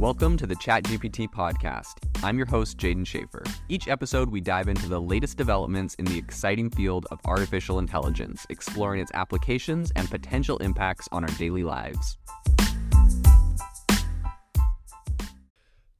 [0.00, 1.96] Welcome to the ChatGPT podcast.
[2.24, 3.44] I'm your host, Jaden Schaefer.
[3.68, 8.46] Each episode, we dive into the latest developments in the exciting field of artificial intelligence,
[8.48, 12.16] exploring its applications and potential impacts on our daily lives.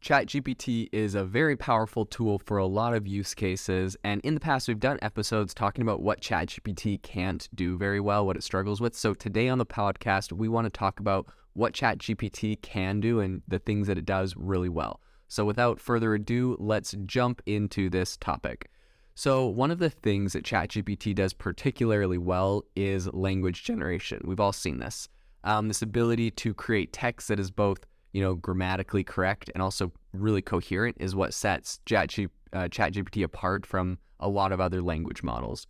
[0.02, 3.98] ChatGPT is a very powerful tool for a lot of use cases.
[4.02, 8.24] And in the past, we've done episodes talking about what ChatGPT can't do very well,
[8.24, 8.96] what it struggles with.
[8.96, 11.26] So today on the podcast, we want to talk about
[11.60, 15.00] what ChatGPT can do and the things that it does really well.
[15.28, 18.70] So without further ado, let's jump into this topic.
[19.14, 24.22] So, one of the things that ChatGPT does particularly well is language generation.
[24.24, 25.08] We've all seen this.
[25.44, 29.92] Um, this ability to create text that is both you know, grammatically correct and also
[30.12, 35.22] really coherent is what sets ChatGPT, uh, ChatGPT apart from a lot of other language
[35.22, 35.66] models.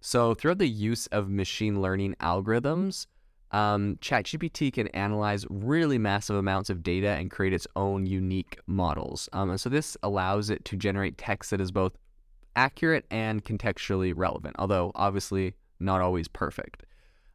[0.00, 3.06] So, throughout the use of machine learning algorithms,
[3.50, 9.28] um, ChatGPT can analyze really massive amounts of data and create its own unique models.
[9.32, 11.92] Um, and so, this allows it to generate text that is both
[12.56, 16.84] accurate and contextually relevant, although obviously not always perfect.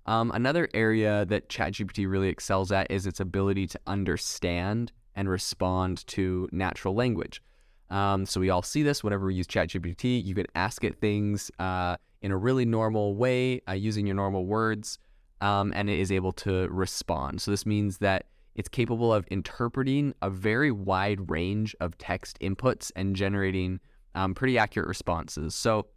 [0.06, 6.06] Um, another area that ChatGPT really excels at is its ability to understand and respond
[6.08, 7.42] to natural language.
[7.90, 10.24] Um, so we all see this whenever we use ChatGPT.
[10.24, 14.46] You can ask it things uh, in a really normal way uh, using your normal
[14.46, 14.98] words,
[15.44, 17.42] um, and it is able to respond.
[17.42, 22.92] So this means that it's capable of interpreting a very wide range of text inputs
[22.96, 23.82] and generating
[24.16, 25.54] um, pretty accurate responses.
[25.54, 25.88] So,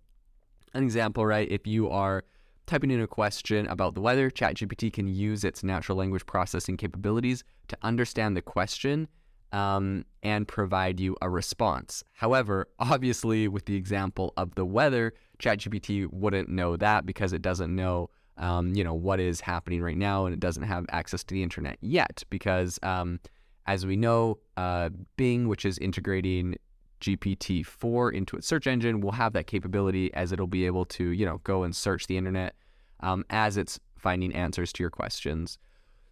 [0.75, 1.49] an example, right?
[1.49, 2.25] If you are
[2.67, 7.45] typing in a question about the weather, ChatGPT can use its natural language processing capabilities
[7.69, 9.07] to understand the question
[9.53, 12.03] um, and provide you a response.
[12.15, 17.73] However, obviously, with the example of the weather, ChatGPT wouldn't know that because it doesn't
[17.73, 21.35] know, um, you know, what is happening right now, and it doesn't have access to
[21.35, 22.23] the internet yet.
[22.31, 23.21] Because, um,
[23.67, 26.57] as we know, uh, Bing, which is integrating
[27.01, 31.27] GPT-4 into its search engine will have that capability as it'll be able to, you
[31.27, 32.55] know, go and search the internet
[33.01, 35.59] um, as it's finding answers to your questions.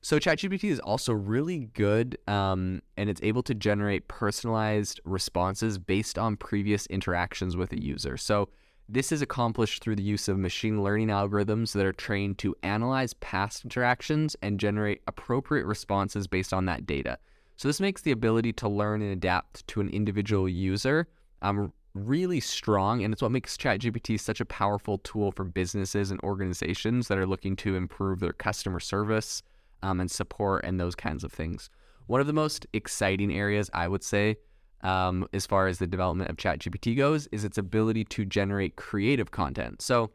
[0.02, 6.18] So ChatGPT is also really good, um, and it's able to generate personalized responses based
[6.18, 8.18] on previous interactions with a user.
[8.18, 8.50] So
[8.88, 13.14] this is accomplished through the use of machine learning algorithms that are trained to analyze
[13.14, 17.18] past interactions and generate appropriate responses based on that data.
[17.56, 21.08] So this makes the ability to learn and adapt to an individual user
[21.40, 26.20] um, really strong, and it's what makes ChatGPT such a powerful tool for businesses and
[26.22, 29.42] organizations that are looking to improve their customer service
[29.82, 31.70] um, and support and those kinds of things.
[32.06, 34.36] One of the most exciting areas, I would say,
[34.84, 39.30] um, as far as the development of ChatGPT goes, is its ability to generate creative
[39.30, 39.82] content.
[39.82, 40.10] So,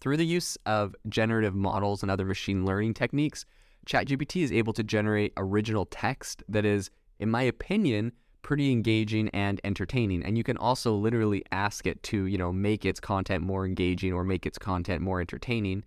[0.00, 3.46] through the use of generative models and other machine learning techniques,
[3.86, 6.90] ChatGPT is able to generate original text that is,
[7.20, 8.12] in my opinion,
[8.42, 10.22] pretty engaging and entertaining.
[10.22, 14.12] And you can also literally ask it to, you know, make its content more engaging
[14.12, 15.84] or make its content more entertaining.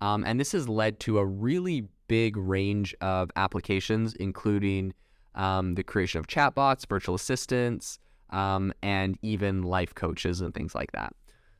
[0.00, 4.94] Um, and this has led to a really big range of applications, including
[5.34, 7.98] um, the creation of chatbots, virtual assistants,
[8.30, 11.14] um, and even life coaches and things like that.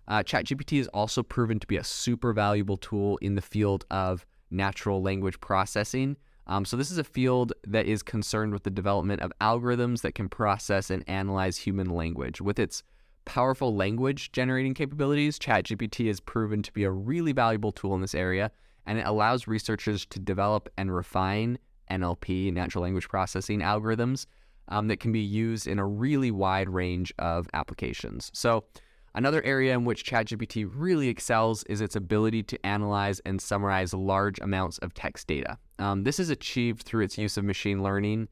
[0.08, 4.26] Uh, ChatGPT has also proven to be a super valuable tool in the field of
[4.50, 6.16] natural language processing.
[6.46, 10.16] Um, so, this is a field that is concerned with the development of algorithms that
[10.16, 12.40] can process and analyze human language.
[12.40, 12.82] With its
[13.24, 18.14] powerful language generating capabilities, ChatGPT has proven to be a really valuable tool in this
[18.14, 18.50] area,
[18.86, 21.58] and it allows researchers to develop and refine
[21.90, 24.26] NLP, natural language processing algorithms,
[24.68, 28.30] um, that can be used in a really wide range of applications.
[28.32, 28.64] So,
[29.14, 34.38] Another area in which ChatGPT really excels is its ability to analyze and summarize large
[34.38, 35.58] amounts of text data.
[35.78, 38.28] Um, this is achieved through its use of machine learning,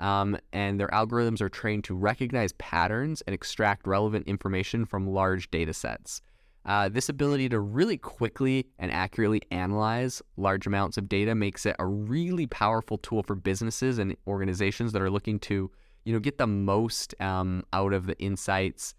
[0.00, 5.50] um, and their algorithms are trained to recognize patterns and extract relevant information from large
[5.50, 6.22] data sets.
[6.64, 11.74] Uh, this ability to really quickly and accurately analyze large amounts of data makes it
[11.78, 15.70] a really powerful tool for businesses and organizations that are looking to,
[16.04, 18.94] you know, get the most um, out of the insights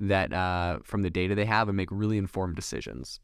[0.00, 3.20] that uh, from the data they have and make really informed decisions.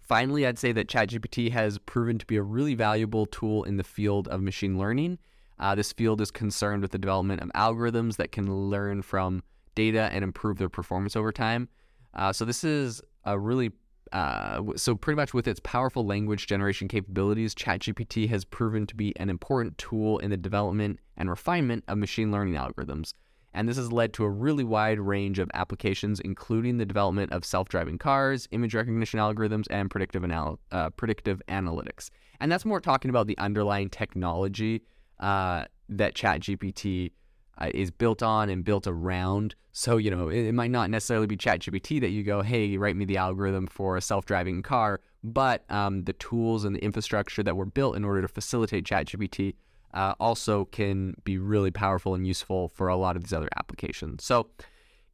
[0.00, 3.84] Finally, I'd say that ChatGPT has proven to be a really valuable tool in the
[3.84, 5.18] field of machine learning.
[5.58, 9.42] Uh, this field is concerned with the development of algorithms that can learn from
[9.74, 11.68] data and improve their performance over time.
[12.14, 13.70] Uh, so this is a really
[14.12, 19.12] uh, so pretty much with its powerful language generation capabilities, ChatGPT has proven to be
[19.18, 23.12] an important tool in the development and refinement of machine learning algorithms
[23.54, 27.44] and this has led to a really wide range of applications, including the development of
[27.44, 32.10] self-driving cars, image recognition algorithms, and predictive, anal- uh, predictive analytics.
[32.40, 34.82] And that's more talking about the underlying technology
[35.18, 37.12] uh, that ChatGPT
[37.58, 39.54] uh, is built on and built around.
[39.72, 42.96] So, you know, it, it might not necessarily be ChatGPT that you go, hey, write
[42.96, 47.42] me the algorithm for a self driving car, but um, the tools and the infrastructure
[47.42, 49.54] that were built in order to facilitate ChatGPT
[49.94, 54.24] uh, also can be really powerful and useful for a lot of these other applications.
[54.24, 54.48] So,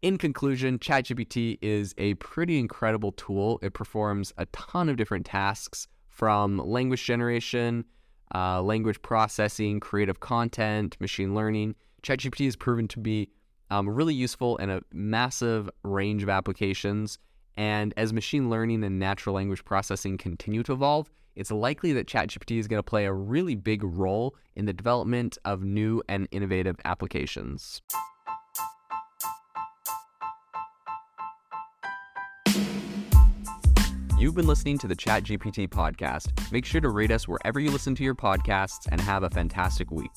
[0.02, 3.58] in conclusion, ChatGPT is a pretty incredible tool.
[3.62, 7.86] It performs a ton of different tasks from language generation,
[8.34, 11.74] uh, language processing, creative content, machine learning.
[12.04, 13.30] ChatGPT has proven to be
[13.70, 17.18] um, really useful in a massive range of applications.
[17.56, 22.58] And as machine learning and natural language processing continue to evolve, it's likely that ChatGPT
[22.58, 26.76] is going to play a really big role in the development of new and innovative
[26.84, 27.80] applications.
[34.18, 36.52] You've been listening to the ChatGPT podcast.
[36.52, 39.90] Make sure to rate us wherever you listen to your podcasts and have a fantastic
[39.90, 40.10] week.